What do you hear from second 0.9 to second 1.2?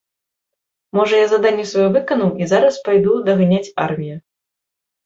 Можа,